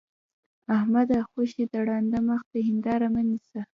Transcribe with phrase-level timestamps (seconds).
[0.77, 1.19] احمده!
[1.29, 3.61] خوشې د ړانده مخ ته هېنداره مه نيسه.